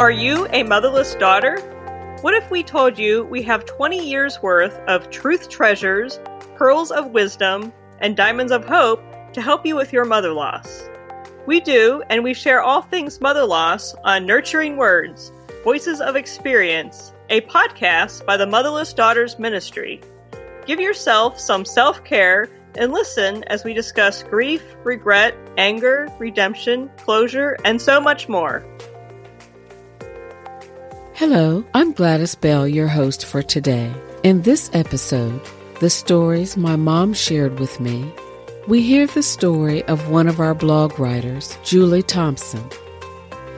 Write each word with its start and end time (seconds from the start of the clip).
Are 0.00 0.10
you 0.10 0.46
a 0.54 0.62
motherless 0.62 1.14
daughter? 1.16 1.58
What 2.22 2.32
if 2.32 2.50
we 2.50 2.62
told 2.62 2.98
you 2.98 3.24
we 3.24 3.42
have 3.42 3.66
20 3.66 4.02
years 4.02 4.40
worth 4.40 4.78
of 4.88 5.10
truth 5.10 5.50
treasures, 5.50 6.18
pearls 6.56 6.90
of 6.90 7.10
wisdom, 7.10 7.70
and 7.98 8.16
diamonds 8.16 8.50
of 8.50 8.64
hope 8.64 9.02
to 9.34 9.42
help 9.42 9.66
you 9.66 9.76
with 9.76 9.92
your 9.92 10.06
mother 10.06 10.32
loss? 10.32 10.88
We 11.44 11.60
do, 11.60 12.02
and 12.08 12.24
we 12.24 12.32
share 12.32 12.62
all 12.62 12.80
things 12.80 13.20
mother 13.20 13.44
loss 13.44 13.94
on 14.02 14.24
Nurturing 14.24 14.78
Words 14.78 15.32
Voices 15.64 16.00
of 16.00 16.16
Experience, 16.16 17.12
a 17.28 17.42
podcast 17.42 18.24
by 18.24 18.38
the 18.38 18.46
Motherless 18.46 18.94
Daughters 18.94 19.38
Ministry. 19.38 20.00
Give 20.64 20.80
yourself 20.80 21.38
some 21.38 21.66
self 21.66 22.02
care 22.04 22.48
and 22.74 22.90
listen 22.90 23.44
as 23.48 23.64
we 23.64 23.74
discuss 23.74 24.22
grief, 24.22 24.62
regret, 24.82 25.34
anger, 25.58 26.08
redemption, 26.18 26.90
closure, 26.96 27.58
and 27.66 27.82
so 27.82 28.00
much 28.00 28.30
more. 28.30 28.64
Hello, 31.20 31.62
I'm 31.74 31.92
Gladys 31.92 32.34
Bell, 32.34 32.66
your 32.66 32.88
host 32.88 33.26
for 33.26 33.42
today. 33.42 33.92
In 34.22 34.40
this 34.40 34.70
episode, 34.72 35.38
The 35.78 35.90
Stories 35.90 36.56
My 36.56 36.76
Mom 36.76 37.12
Shared 37.12 37.60
with 37.60 37.78
Me, 37.78 38.10
we 38.66 38.80
hear 38.80 39.06
the 39.06 39.22
story 39.22 39.82
of 39.82 40.08
one 40.08 40.28
of 40.28 40.40
our 40.40 40.54
blog 40.54 40.98
writers, 40.98 41.58
Julie 41.62 42.02
Thompson. 42.02 42.64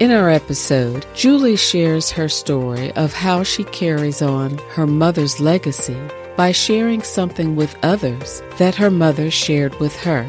In 0.01 0.11
our 0.11 0.29
episode, 0.29 1.07
Julie 1.15 1.55
shares 1.55 2.11
her 2.11 2.29
story 2.29 2.91
of 2.95 3.13
how 3.13 3.45
she 3.45 3.63
carries 3.63 4.23
on 4.23 4.59
her 4.71 4.89
mother's 4.89 5.39
legacy 5.39 6.01
by 6.37 6.51
sharing 6.51 7.03
something 7.03 7.55
with 7.55 7.79
others 7.85 8.43
that 8.59 8.75
her 8.75 8.91
mother 8.91 9.31
shared 9.31 9.79
with 9.79 9.95
her. 10.01 10.29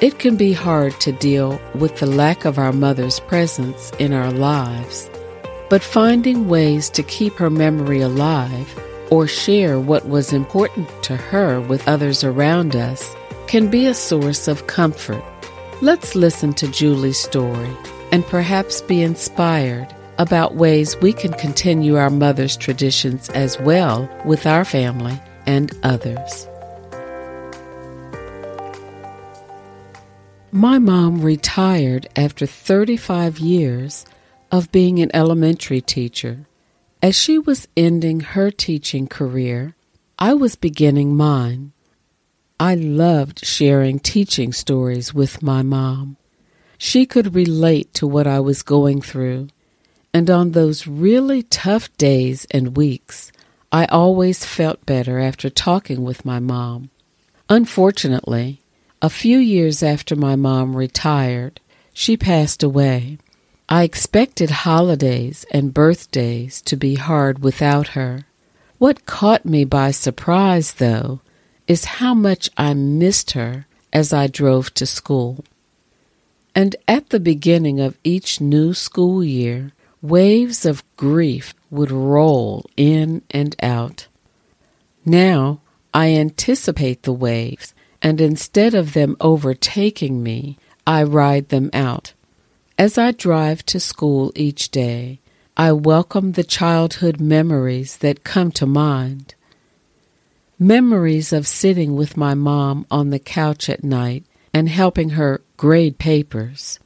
It 0.00 0.18
can 0.18 0.38
be 0.38 0.54
hard 0.54 0.98
to 1.00 1.12
deal 1.12 1.60
with 1.74 1.98
the 1.98 2.06
lack 2.06 2.46
of 2.46 2.56
our 2.56 2.72
mother's 2.72 3.20
presence 3.20 3.90
in 3.98 4.14
our 4.14 4.30
lives 4.30 5.10
but 5.68 5.82
finding 5.82 6.48
ways 6.48 6.88
to 6.90 7.02
keep 7.02 7.34
her 7.34 7.50
memory 7.50 8.00
alive 8.00 8.80
or 9.10 9.26
share 9.26 9.78
what 9.78 10.08
was 10.08 10.32
important 10.32 10.88
to 11.02 11.16
her 11.16 11.60
with 11.60 11.86
others 11.88 12.24
around 12.24 12.76
us 12.76 13.14
can 13.46 13.70
be 13.70 13.86
a 13.86 13.94
source 13.94 14.48
of 14.48 14.66
comfort. 14.66 15.22
Let's 15.80 16.14
listen 16.14 16.52
to 16.54 16.68
Julie's 16.68 17.18
story 17.18 17.70
and 18.12 18.24
perhaps 18.26 18.80
be 18.82 19.02
inspired 19.02 19.94
about 20.18 20.56
ways 20.56 20.96
we 21.00 21.12
can 21.12 21.32
continue 21.34 21.96
our 21.96 22.10
mother's 22.10 22.56
traditions 22.56 23.28
as 23.30 23.58
well 23.60 24.08
with 24.24 24.46
our 24.46 24.64
family 24.64 25.20
and 25.46 25.72
others. 25.82 26.46
My 30.50 30.78
mom 30.78 31.20
retired 31.20 32.08
after 32.16 32.46
35 32.46 33.38
years 33.38 34.06
of 34.50 34.72
being 34.72 34.98
an 34.98 35.10
elementary 35.14 35.80
teacher. 35.80 36.46
As 37.02 37.14
she 37.16 37.38
was 37.38 37.68
ending 37.76 38.20
her 38.20 38.50
teaching 38.50 39.06
career, 39.06 39.76
I 40.18 40.34
was 40.34 40.56
beginning 40.56 41.16
mine. 41.16 41.72
I 42.58 42.74
loved 42.74 43.44
sharing 43.44 44.00
teaching 44.00 44.52
stories 44.52 45.14
with 45.14 45.42
my 45.42 45.62
mom. 45.62 46.16
She 46.76 47.06
could 47.06 47.34
relate 47.34 47.94
to 47.94 48.06
what 48.06 48.26
I 48.26 48.40
was 48.40 48.62
going 48.62 49.00
through, 49.00 49.48
and 50.12 50.28
on 50.28 50.52
those 50.52 50.86
really 50.86 51.42
tough 51.42 51.96
days 51.96 52.46
and 52.50 52.76
weeks, 52.76 53.30
I 53.70 53.84
always 53.86 54.44
felt 54.44 54.86
better 54.86 55.18
after 55.18 55.50
talking 55.50 56.02
with 56.02 56.24
my 56.24 56.40
mom. 56.40 56.90
Unfortunately, 57.48 58.60
a 59.00 59.10
few 59.10 59.38
years 59.38 59.82
after 59.82 60.16
my 60.16 60.34
mom 60.34 60.76
retired, 60.76 61.60
she 61.92 62.16
passed 62.16 62.62
away. 62.62 63.18
I 63.70 63.82
expected 63.82 64.50
holidays 64.50 65.44
and 65.50 65.74
birthdays 65.74 66.62
to 66.62 66.76
be 66.76 66.94
hard 66.94 67.40
without 67.40 67.88
her. 67.88 68.24
What 68.78 69.04
caught 69.04 69.44
me 69.44 69.64
by 69.64 69.90
surprise, 69.90 70.74
though, 70.74 71.20
is 71.66 71.98
how 72.00 72.14
much 72.14 72.48
I 72.56 72.72
missed 72.72 73.32
her 73.32 73.66
as 73.92 74.12
I 74.12 74.26
drove 74.26 74.72
to 74.74 74.86
school. 74.86 75.44
And 76.54 76.76
at 76.86 77.10
the 77.10 77.20
beginning 77.20 77.78
of 77.78 77.98
each 78.02 78.40
new 78.40 78.72
school 78.72 79.22
year, 79.22 79.72
waves 80.00 80.64
of 80.64 80.82
grief 80.96 81.54
would 81.70 81.90
roll 81.90 82.64
in 82.76 83.20
and 83.30 83.54
out. 83.62 84.06
Now 85.04 85.60
I 85.92 86.14
anticipate 86.14 87.02
the 87.02 87.12
waves, 87.12 87.74
and 88.00 88.18
instead 88.18 88.74
of 88.74 88.94
them 88.94 89.16
overtaking 89.20 90.22
me, 90.22 90.58
I 90.86 91.02
ride 91.02 91.50
them 91.50 91.68
out. 91.74 92.14
As 92.78 92.96
I 92.96 93.10
drive 93.10 93.66
to 93.66 93.80
school 93.80 94.30
each 94.36 94.70
day, 94.70 95.18
I 95.56 95.72
welcome 95.72 96.32
the 96.32 96.44
childhood 96.44 97.18
memories 97.18 97.96
that 97.96 98.22
come 98.22 98.52
to 98.52 98.66
mind. 98.66 99.34
Memories 100.60 101.32
of 101.32 101.48
sitting 101.48 101.96
with 101.96 102.16
my 102.16 102.34
mom 102.34 102.86
on 102.88 103.10
the 103.10 103.18
couch 103.18 103.68
at 103.68 103.82
night 103.82 104.22
and 104.54 104.68
helping 104.68 105.10
her 105.10 105.40
grade 105.56 105.98
papers. 105.98 106.78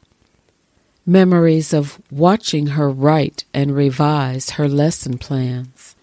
Memories 1.05 1.75
of 1.75 2.01
watching 2.11 2.69
her 2.69 2.89
write 2.89 3.45
and 3.53 3.77
revise 3.77 4.51
her 4.53 4.69
lesson 4.69 5.19
plans. 5.19 5.95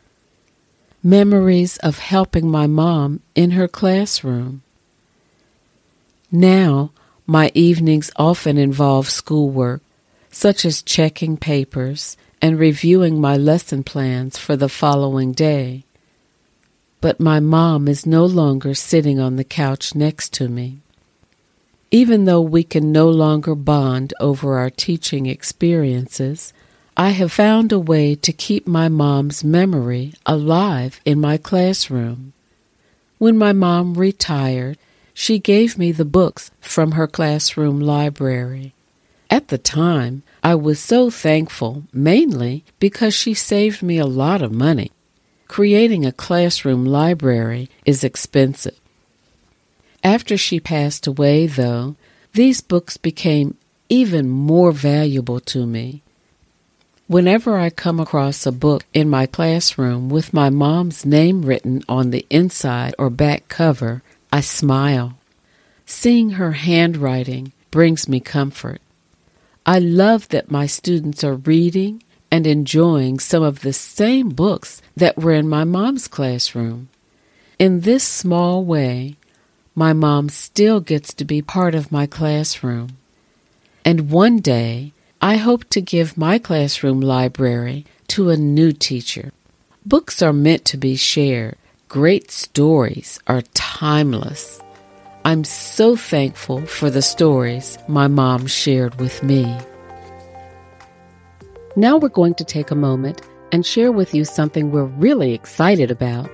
Memories 1.02 1.78
of 1.78 1.98
helping 1.98 2.48
my 2.48 2.68
mom 2.68 3.22
in 3.34 3.52
her 3.52 3.68
classroom. 3.68 4.62
Now 6.32 6.92
my 7.30 7.52
evenings 7.54 8.10
often 8.16 8.58
involve 8.58 9.08
schoolwork, 9.08 9.84
such 10.32 10.66
as 10.66 10.82
checking 10.82 11.38
papers 11.38 12.18
and 12.42 12.58
reviewing 12.58 13.22
my 13.22 13.38
lesson 13.38 13.84
plans 13.84 14.36
for 14.36 14.56
the 14.56 14.68
following 14.68 15.32
day. 15.32 15.84
But 17.02 17.20
my 17.20 17.40
mom 17.40 17.88
is 17.88 18.04
no 18.08 18.26
longer 18.26 18.74
sitting 18.74 19.20
on 19.20 19.36
the 19.36 19.44
couch 19.44 19.94
next 19.94 20.34
to 20.34 20.50
me. 20.50 20.80
Even 21.92 22.26
though 22.26 22.42
we 22.42 22.64
can 22.64 22.92
no 22.92 23.08
longer 23.08 23.54
bond 23.54 24.12
over 24.20 24.58
our 24.58 24.72
teaching 24.72 25.28
experiences, 25.28 26.52
I 26.98 27.10
have 27.10 27.32
found 27.32 27.72
a 27.72 27.78
way 27.78 28.16
to 28.16 28.34
keep 28.34 28.66
my 28.66 28.90
mom's 28.90 29.44
memory 29.44 30.16
alive 30.26 31.00
in 31.06 31.22
my 31.22 31.38
classroom. 31.38 32.34
When 33.20 33.38
my 33.38 33.54
mom 33.54 33.94
retired, 33.94 34.80
she 35.20 35.38
gave 35.38 35.78
me 35.78 35.92
the 35.92 36.06
books 36.06 36.50
from 36.62 36.94
her 36.94 37.06
classroom 37.06 37.78
library. 37.78 38.74
At 39.30 39.50
the 39.50 39.58
time, 39.58 40.24
I 40.42 40.56
was 40.56 40.80
so 40.80 41.10
thankful, 41.10 41.84
mainly 41.92 42.64
because 42.80 43.14
she 43.14 43.34
saved 43.34 43.84
me 43.84 43.98
a 43.98 44.06
lot 44.06 44.42
of 44.42 44.54
money. 44.54 44.92
Creating 45.50 46.06
a 46.06 46.14
classroom 46.14 46.86
library 46.86 47.70
is 47.86 48.02
expensive. 48.02 48.80
After 50.06 50.38
she 50.38 50.62
passed 50.62 51.06
away, 51.06 51.48
though, 51.48 51.98
these 52.32 52.62
books 52.62 52.96
became 52.96 53.58
even 53.90 54.30
more 54.30 54.72
valuable 54.72 55.42
to 55.42 55.66
me. 55.66 56.02
Whenever 57.08 57.58
I 57.58 57.72
come 57.72 58.00
across 58.00 58.46
a 58.46 58.54
book 58.54 58.86
in 58.94 59.10
my 59.10 59.26
classroom 59.26 60.08
with 60.08 60.34
my 60.34 60.50
mom's 60.50 61.06
name 61.06 61.42
written 61.42 61.84
on 61.90 62.12
the 62.12 62.26
inside 62.30 62.96
or 62.98 63.10
back 63.10 63.50
cover, 63.50 64.02
I 64.32 64.42
smile. 64.42 65.18
Seeing 65.86 66.32
her 66.32 66.52
handwriting 66.52 67.52
brings 67.72 68.08
me 68.08 68.20
comfort. 68.20 68.82
I 69.66 69.80
love 69.80 70.30
that 70.30 70.52
my 70.52 70.66
students 70.66 71.24
are 71.24 71.36
reading 71.36 72.04
and 72.32 72.46
enjoying 72.46 73.20
some 73.20 73.44
of 73.44 73.62
the 73.62 73.74
same 73.74 74.30
books 74.30 74.82
that 74.96 75.18
were 75.18 75.34
in 75.34 75.50
my 75.50 75.64
mom's 75.64 76.08
classroom. 76.08 76.90
In 77.58 77.82
this 77.82 78.04
small 78.04 78.64
way, 78.64 79.16
my 79.76 79.94
mom 79.94 80.30
still 80.30 80.80
gets 80.80 81.14
to 81.16 81.26
be 81.26 81.42
part 81.42 81.74
of 81.74 81.92
my 81.92 82.06
classroom. 82.06 82.98
And 83.84 84.12
one 84.12 84.40
day, 84.40 84.94
I 85.22 85.38
hope 85.38 85.70
to 85.70 85.82
give 85.82 86.18
my 86.18 86.40
classroom 86.40 87.02
library 87.02 87.86
to 88.10 88.30
a 88.30 88.38
new 88.38 88.72
teacher. 88.72 89.32
Books 89.86 90.22
are 90.22 90.34
meant 90.34 90.66
to 90.66 90.78
be 90.78 90.96
shared. 90.96 91.58
Great 91.90 92.30
stories 92.30 93.20
are 93.26 93.42
timeless. 93.56 94.62
I'm 95.26 95.44
so 95.44 95.96
thankful 95.96 96.64
for 96.68 96.92
the 96.92 97.02
stories 97.02 97.80
my 97.88 98.06
mom 98.08 98.46
shared 98.46 99.02
with 99.02 99.24
me. 99.24 99.58
Now 101.76 101.98
we're 101.98 102.10
going 102.10 102.36
to 102.36 102.44
take 102.44 102.70
a 102.70 102.76
moment 102.76 103.24
and 103.52 103.66
share 103.66 103.92
with 103.92 104.14
you 104.14 104.24
something 104.24 104.70
we're 104.70 104.84
really 104.84 105.34
excited 105.34 105.90
about. 105.90 106.30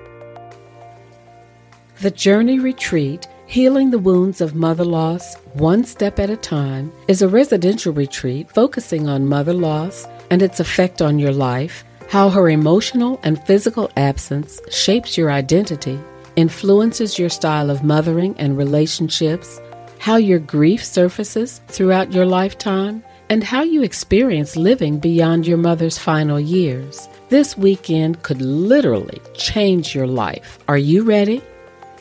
The 2.02 2.12
Journey 2.12 2.60
Retreat 2.60 3.26
Healing 3.46 3.92
the 3.92 4.00
Wounds 4.00 4.42
of 4.42 4.56
Mother 4.56 4.84
Loss 4.84 5.36
One 5.54 5.86
Step 5.86 6.20
at 6.20 6.30
a 6.30 6.36
Time 6.36 6.92
is 7.08 7.22
a 7.22 7.30
residential 7.30 7.94
retreat 7.94 8.52
focusing 8.52 9.08
on 9.08 9.30
mother 9.30 9.54
loss 9.54 10.06
and 10.30 10.42
its 10.42 10.60
effect 10.60 11.02
on 11.02 11.18
your 11.18 11.32
life, 11.32 11.86
how 12.10 12.30
her 12.30 12.50
emotional 12.50 13.20
and 13.24 13.42
physical 13.46 13.90
absence 13.98 14.62
shapes 14.70 15.18
your 15.18 15.32
identity, 15.32 16.00
influences 16.36 17.18
your 17.18 17.30
style 17.30 17.70
of 17.70 17.84
mothering 17.84 18.36
and 18.38 18.58
relationships, 18.58 19.60
how 20.00 20.16
your 20.16 20.40
grief 20.40 20.84
surfaces 20.84 21.62
throughout 21.68 22.12
your 22.12 22.26
lifetime, 22.26 23.04
and 23.30 23.44
how 23.44 23.64
you 23.64 23.82
experience 23.82 24.56
living 24.56 25.00
beyond 25.00 25.48
your 25.48 25.58
mother's 25.58 25.98
final 25.98 26.40
years. 26.40 27.10
This 27.30 27.58
weekend 27.58 28.22
could 28.22 28.42
literally 28.42 29.20
change 29.34 29.96
your 29.96 30.06
life. 30.06 30.60
Are 30.68 30.78
you 30.78 31.04
ready? 31.04 31.42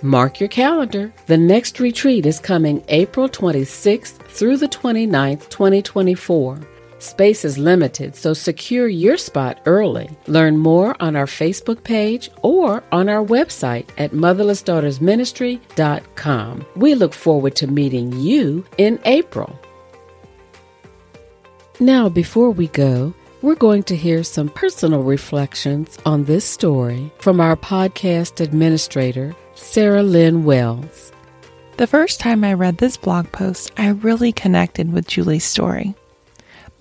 Mark 0.03 0.39
your 0.39 0.51
calendar. 0.51 1.15
The 1.27 1.39
next 1.39 1.81
retreat 1.81 2.27
is 2.27 2.39
coming 2.39 2.85
April 2.89 3.27
26th 3.27 4.19
through 4.29 4.59
the 4.59 4.69
29th, 4.69 5.49
2024. 5.49 6.61
Space 7.05 7.45
is 7.45 7.59
limited, 7.59 8.17
so 8.17 8.33
secure 8.33 8.89
your 8.89 9.19
spot 9.19 9.61
early. 9.67 10.09
Learn 10.27 10.57
more 10.57 10.97
on 11.01 11.17
our 11.17 11.27
Facebook 11.27 11.85
page 11.85 12.31
or 12.41 12.83
on 12.93 13.11
our 13.11 13.23
website 13.23 13.87
at 13.99 14.13
motherlessdaughtersministry.com. 14.13 16.67
We 16.77 16.95
look 16.95 17.13
forward 17.13 17.57
to 17.57 17.67
meeting 17.67 18.11
you 18.15 18.65
in 18.79 18.99
April. 19.05 19.61
Now, 21.79 22.09
before 22.09 22.51
we 22.51 22.69
go, 22.69 23.13
we're 23.43 23.55
going 23.55 23.83
to 23.83 23.97
hear 23.97 24.25
some 24.25 24.49
personal 24.49 25.03
reflections 25.03 25.99
on 26.07 26.25
this 26.25 26.47
story 26.47 27.13
from 27.19 27.39
our 27.39 27.57
podcast 27.57 28.41
administrator, 28.41 29.37
Sarah 29.55 30.03
Lynn 30.03 30.45
Wells. 30.45 31.13
The 31.77 31.87
first 31.87 32.19
time 32.19 32.45
I 32.45 32.55
read 32.55 32.79
this 32.79 32.97
blog 32.97 33.31
post, 33.31 33.73
I 33.77 33.89
really 33.89 34.33
connected 34.33 34.91
with 34.91 35.07
Julie's 35.07 35.45
story. 35.45 35.95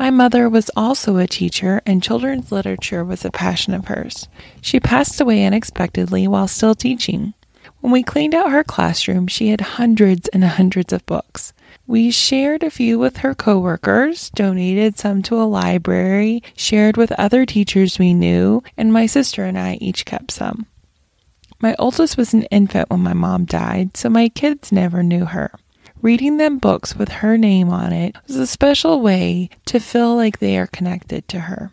My 0.03 0.09
mother 0.09 0.49
was 0.49 0.69
also 0.75 1.15
a 1.15 1.27
teacher, 1.27 1.81
and 1.85 2.03
children's 2.03 2.51
literature 2.51 3.05
was 3.05 3.23
a 3.23 3.31
passion 3.31 3.73
of 3.73 3.87
hers. 3.87 4.27
She 4.59 4.81
passed 4.81 5.21
away 5.21 5.45
unexpectedly 5.45 6.27
while 6.27 6.49
still 6.49 6.75
teaching. 6.75 7.33
When 7.79 7.93
we 7.93 8.03
cleaned 8.03 8.35
out 8.35 8.51
her 8.51 8.65
classroom, 8.65 9.27
she 9.27 9.47
had 9.47 9.61
hundreds 9.61 10.27
and 10.27 10.43
hundreds 10.43 10.91
of 10.91 11.05
books. 11.05 11.53
We 11.87 12.11
shared 12.11 12.63
a 12.63 12.69
few 12.69 12.99
with 12.99 13.15
her 13.19 13.33
coworkers, 13.33 14.29
donated 14.31 14.99
some 14.99 15.21
to 15.21 15.41
a 15.41 15.47
library, 15.47 16.43
shared 16.57 16.97
with 16.97 17.13
other 17.13 17.45
teachers 17.45 17.97
we 17.97 18.13
knew, 18.13 18.61
and 18.75 18.91
my 18.91 19.05
sister 19.05 19.45
and 19.45 19.57
I 19.57 19.75
each 19.75 20.03
kept 20.03 20.31
some. 20.31 20.65
My 21.61 21.77
oldest 21.79 22.17
was 22.17 22.33
an 22.33 22.43
infant 22.51 22.89
when 22.89 22.99
my 22.99 23.13
mom 23.13 23.45
died, 23.45 23.95
so 23.95 24.09
my 24.09 24.27
kids 24.27 24.69
never 24.69 25.01
knew 25.01 25.23
her. 25.23 25.53
Reading 26.03 26.35
them 26.35 26.57
books 26.57 26.97
with 26.97 27.07
her 27.07 27.37
name 27.37 27.69
on 27.69 27.93
it 27.93 28.17
was 28.27 28.35
a 28.35 28.45
special 28.45 28.99
way 28.99 29.49
to 29.67 29.79
feel 29.79 30.17
like 30.17 30.39
they 30.39 30.57
are 30.57 30.67
connected 30.67 31.25
to 31.29 31.39
her. 31.39 31.71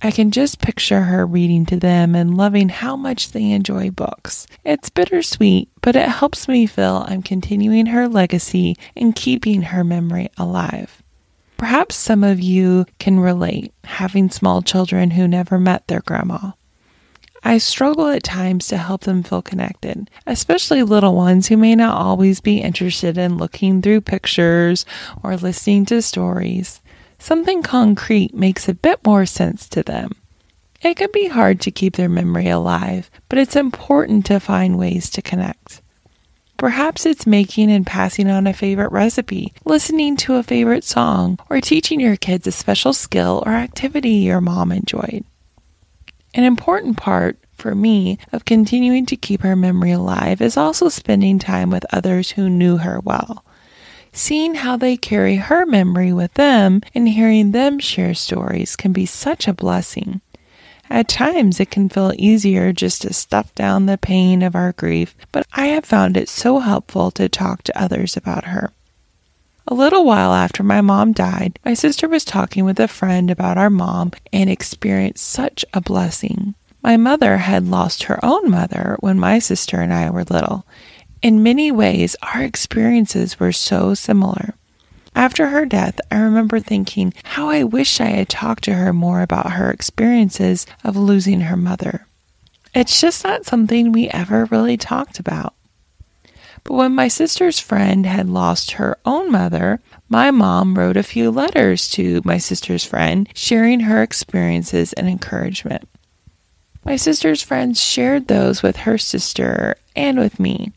I 0.00 0.12
can 0.12 0.30
just 0.30 0.60
picture 0.60 1.00
her 1.00 1.26
reading 1.26 1.66
to 1.66 1.76
them 1.76 2.14
and 2.14 2.36
loving 2.36 2.68
how 2.68 2.94
much 2.94 3.32
they 3.32 3.50
enjoy 3.50 3.90
books. 3.90 4.46
It's 4.64 4.90
bittersweet, 4.90 5.68
but 5.80 5.96
it 5.96 6.08
helps 6.08 6.46
me 6.46 6.66
feel 6.66 7.04
I'm 7.08 7.20
continuing 7.20 7.86
her 7.86 8.06
legacy 8.06 8.76
and 8.96 9.16
keeping 9.16 9.62
her 9.62 9.82
memory 9.82 10.28
alive. 10.38 11.02
Perhaps 11.56 11.96
some 11.96 12.22
of 12.22 12.38
you 12.38 12.86
can 13.00 13.18
relate, 13.18 13.74
having 13.82 14.30
small 14.30 14.62
children 14.62 15.10
who 15.10 15.26
never 15.26 15.58
met 15.58 15.88
their 15.88 16.02
grandma. 16.02 16.52
I 17.44 17.58
struggle 17.58 18.08
at 18.08 18.22
times 18.22 18.68
to 18.68 18.76
help 18.76 19.02
them 19.02 19.22
feel 19.24 19.42
connected, 19.42 20.08
especially 20.26 20.82
little 20.84 21.14
ones 21.14 21.48
who 21.48 21.56
may 21.56 21.74
not 21.74 22.00
always 22.00 22.40
be 22.40 22.60
interested 22.60 23.18
in 23.18 23.36
looking 23.36 23.82
through 23.82 24.02
pictures 24.02 24.86
or 25.22 25.36
listening 25.36 25.84
to 25.86 26.02
stories. 26.02 26.80
Something 27.18 27.62
concrete 27.62 28.34
makes 28.34 28.68
a 28.68 28.74
bit 28.74 29.04
more 29.04 29.26
sense 29.26 29.68
to 29.70 29.82
them. 29.82 30.12
It 30.82 30.96
can 30.96 31.10
be 31.12 31.28
hard 31.28 31.60
to 31.62 31.70
keep 31.70 31.96
their 31.96 32.08
memory 32.08 32.48
alive, 32.48 33.10
but 33.28 33.38
it's 33.38 33.56
important 33.56 34.26
to 34.26 34.40
find 34.40 34.78
ways 34.78 35.10
to 35.10 35.22
connect. 35.22 35.80
Perhaps 36.56 37.06
it's 37.06 37.26
making 37.26 37.72
and 37.72 37.84
passing 37.84 38.30
on 38.30 38.46
a 38.46 38.52
favorite 38.52 38.92
recipe, 38.92 39.52
listening 39.64 40.16
to 40.18 40.34
a 40.34 40.44
favorite 40.44 40.84
song, 40.84 41.38
or 41.50 41.60
teaching 41.60 41.98
your 41.98 42.16
kids 42.16 42.46
a 42.46 42.52
special 42.52 42.92
skill 42.92 43.42
or 43.44 43.52
activity 43.52 44.10
your 44.10 44.40
mom 44.40 44.70
enjoyed. 44.70 45.24
An 46.34 46.44
important 46.44 46.96
part 46.96 47.38
for 47.52 47.74
me 47.74 48.18
of 48.32 48.44
continuing 48.44 49.04
to 49.06 49.16
keep 49.16 49.42
her 49.42 49.54
memory 49.54 49.92
alive 49.92 50.40
is 50.40 50.56
also 50.56 50.88
spending 50.88 51.38
time 51.38 51.70
with 51.70 51.84
others 51.92 52.32
who 52.32 52.48
knew 52.48 52.78
her 52.78 53.00
well. 53.00 53.44
Seeing 54.12 54.56
how 54.56 54.76
they 54.76 54.96
carry 54.96 55.36
her 55.36 55.64
memory 55.64 56.12
with 56.12 56.34
them 56.34 56.80
and 56.94 57.08
hearing 57.08 57.52
them 57.52 57.78
share 57.78 58.14
stories 58.14 58.76
can 58.76 58.92
be 58.92 59.06
such 59.06 59.46
a 59.46 59.54
blessing. 59.54 60.20
At 60.90 61.08
times, 61.08 61.60
it 61.60 61.70
can 61.70 61.88
feel 61.88 62.12
easier 62.18 62.72
just 62.72 63.02
to 63.02 63.14
stuff 63.14 63.54
down 63.54 63.86
the 63.86 63.96
pain 63.96 64.42
of 64.42 64.54
our 64.54 64.72
grief, 64.72 65.14
but 65.32 65.46
I 65.54 65.66
have 65.68 65.86
found 65.86 66.16
it 66.16 66.28
so 66.28 66.58
helpful 66.58 67.10
to 67.12 67.28
talk 67.28 67.62
to 67.62 67.80
others 67.80 68.16
about 68.16 68.44
her. 68.44 68.72
A 69.68 69.74
little 69.74 70.04
while 70.04 70.32
after 70.32 70.62
my 70.62 70.80
mom 70.80 71.12
died, 71.12 71.58
my 71.64 71.74
sister 71.74 72.08
was 72.08 72.24
talking 72.24 72.64
with 72.64 72.80
a 72.80 72.88
friend 72.88 73.30
about 73.30 73.58
our 73.58 73.70
mom 73.70 74.12
and 74.32 74.50
experienced 74.50 75.24
such 75.24 75.64
a 75.72 75.80
blessing. 75.80 76.54
My 76.82 76.96
mother 76.96 77.38
had 77.38 77.68
lost 77.68 78.04
her 78.04 78.22
own 78.24 78.50
mother 78.50 78.96
when 79.00 79.20
my 79.20 79.38
sister 79.38 79.80
and 79.80 79.92
I 79.92 80.10
were 80.10 80.24
little. 80.24 80.66
In 81.22 81.44
many 81.44 81.70
ways, 81.70 82.16
our 82.34 82.42
experiences 82.42 83.38
were 83.38 83.52
so 83.52 83.94
similar. 83.94 84.54
After 85.14 85.50
her 85.50 85.64
death, 85.64 86.00
I 86.10 86.16
remember 86.18 86.58
thinking 86.58 87.14
how 87.22 87.48
I 87.48 87.62
wish 87.62 88.00
I 88.00 88.06
had 88.06 88.28
talked 88.28 88.64
to 88.64 88.74
her 88.74 88.92
more 88.92 89.22
about 89.22 89.52
her 89.52 89.70
experiences 89.70 90.66
of 90.82 90.96
losing 90.96 91.42
her 91.42 91.56
mother. 91.56 92.06
It's 92.74 93.00
just 93.00 93.22
not 93.22 93.44
something 93.44 93.92
we 93.92 94.08
ever 94.08 94.46
really 94.46 94.76
talked 94.76 95.20
about. 95.20 95.54
But 96.64 96.74
when 96.74 96.94
my 96.94 97.08
sister's 97.08 97.58
friend 97.58 98.06
had 98.06 98.28
lost 98.28 98.72
her 98.72 98.96
own 99.04 99.32
mother, 99.32 99.80
my 100.08 100.30
mom 100.30 100.76
wrote 100.76 100.96
a 100.96 101.02
few 101.02 101.30
letters 101.30 101.88
to 101.90 102.22
my 102.24 102.38
sister's 102.38 102.84
friend, 102.84 103.28
sharing 103.34 103.80
her 103.80 104.02
experiences 104.02 104.92
and 104.92 105.08
encouragement. 105.08 105.88
My 106.84 106.96
sister's 106.96 107.42
friends 107.42 107.82
shared 107.82 108.28
those 108.28 108.62
with 108.62 108.78
her 108.78 108.98
sister 108.98 109.76
and 109.94 110.18
with 110.18 110.40
me. 110.40 110.72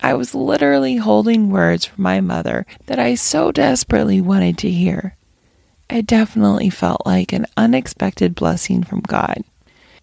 I 0.00 0.14
was 0.14 0.34
literally 0.34 0.96
holding 0.96 1.50
words 1.50 1.86
from 1.86 2.02
my 2.02 2.20
mother 2.20 2.66
that 2.86 2.98
I 2.98 3.14
so 3.14 3.50
desperately 3.50 4.20
wanted 4.20 4.58
to 4.58 4.70
hear. 4.70 5.16
It 5.88 6.06
definitely 6.06 6.68
felt 6.70 7.06
like 7.06 7.32
an 7.32 7.46
unexpected 7.56 8.34
blessing 8.34 8.82
from 8.82 9.00
God. 9.00 9.42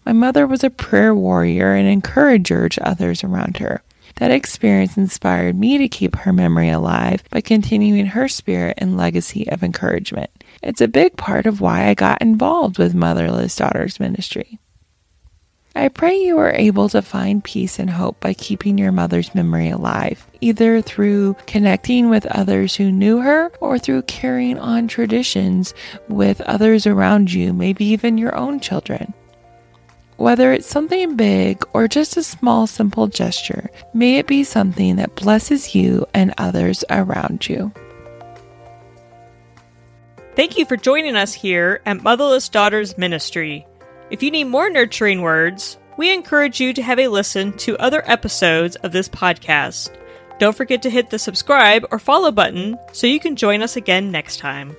My 0.04 0.12
mother 0.12 0.46
was 0.46 0.64
a 0.64 0.70
prayer 0.70 1.14
warrior 1.14 1.74
and 1.74 1.86
encourager 1.86 2.68
to 2.68 2.88
others 2.88 3.22
around 3.22 3.58
her. 3.58 3.82
That 4.16 4.30
experience 4.30 4.96
inspired 4.96 5.58
me 5.58 5.78
to 5.78 5.88
keep 5.88 6.14
her 6.16 6.32
memory 6.32 6.70
alive 6.70 7.24
by 7.30 7.40
continuing 7.40 8.06
her 8.06 8.28
spirit 8.28 8.78
and 8.78 8.96
legacy 8.96 9.48
of 9.48 9.62
encouragement. 9.62 10.30
It's 10.62 10.80
a 10.80 10.88
big 10.88 11.16
part 11.16 11.46
of 11.46 11.60
why 11.60 11.88
I 11.88 11.94
got 11.94 12.22
involved 12.22 12.78
with 12.78 12.94
Motherless 12.94 13.56
Daughters 13.56 13.98
Ministry. 13.98 14.58
I 15.76 15.88
pray 15.88 16.16
you 16.16 16.38
are 16.38 16.52
able 16.52 16.88
to 16.90 17.02
find 17.02 17.42
peace 17.42 17.80
and 17.80 17.90
hope 17.90 18.20
by 18.20 18.32
keeping 18.32 18.78
your 18.78 18.92
mother's 18.92 19.34
memory 19.34 19.70
alive, 19.70 20.24
either 20.40 20.80
through 20.80 21.34
connecting 21.48 22.08
with 22.08 22.26
others 22.26 22.76
who 22.76 22.92
knew 22.92 23.18
her 23.18 23.50
or 23.60 23.80
through 23.80 24.02
carrying 24.02 24.56
on 24.56 24.86
traditions 24.86 25.74
with 26.08 26.40
others 26.42 26.86
around 26.86 27.32
you, 27.32 27.52
maybe 27.52 27.84
even 27.86 28.18
your 28.18 28.36
own 28.36 28.60
children. 28.60 29.12
Whether 30.16 30.52
it's 30.52 30.68
something 30.68 31.16
big 31.16 31.64
or 31.72 31.88
just 31.88 32.16
a 32.16 32.22
small, 32.22 32.68
simple 32.68 33.08
gesture, 33.08 33.68
may 33.92 34.18
it 34.18 34.28
be 34.28 34.44
something 34.44 34.96
that 34.96 35.16
blesses 35.16 35.74
you 35.74 36.06
and 36.14 36.32
others 36.38 36.84
around 36.88 37.48
you. 37.48 37.72
Thank 40.36 40.56
you 40.56 40.66
for 40.66 40.76
joining 40.76 41.16
us 41.16 41.34
here 41.34 41.80
at 41.84 42.02
Motherless 42.02 42.48
Daughters 42.48 42.96
Ministry. 42.96 43.66
If 44.10 44.22
you 44.22 44.30
need 44.30 44.44
more 44.44 44.70
nurturing 44.70 45.22
words, 45.22 45.78
we 45.96 46.12
encourage 46.12 46.60
you 46.60 46.72
to 46.74 46.82
have 46.82 46.98
a 46.98 47.08
listen 47.08 47.52
to 47.58 47.78
other 47.78 48.02
episodes 48.08 48.76
of 48.76 48.92
this 48.92 49.08
podcast. 49.08 49.96
Don't 50.38 50.56
forget 50.56 50.82
to 50.82 50.90
hit 50.90 51.10
the 51.10 51.18
subscribe 51.18 51.86
or 51.90 51.98
follow 51.98 52.30
button 52.30 52.76
so 52.92 53.06
you 53.06 53.20
can 53.20 53.36
join 53.36 53.62
us 53.62 53.76
again 53.76 54.10
next 54.10 54.38
time. 54.38 54.76